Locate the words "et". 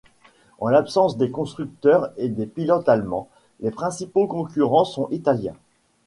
2.17-2.27